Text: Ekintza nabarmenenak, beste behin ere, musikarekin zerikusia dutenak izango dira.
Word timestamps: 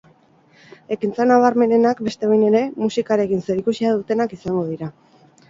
Ekintza 0.95 1.27
nabarmenenak, 1.31 2.01
beste 2.07 2.31
behin 2.31 2.47
ere, 2.49 2.63
musikarekin 2.85 3.45
zerikusia 3.51 3.95
dutenak 4.01 4.35
izango 4.41 4.67
dira. 4.73 4.93